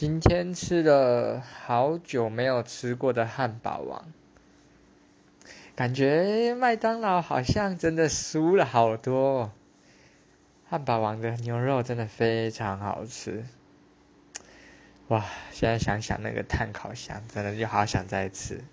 [0.00, 4.10] 今天吃了好久没有吃过的汉堡王。
[5.76, 9.52] 感觉麦当劳好像真的输了好多。
[10.70, 13.44] 汉堡王的牛肉真的非常好吃。
[15.08, 18.64] 哇，现在想想那个碳烤箱真的就好想再吃。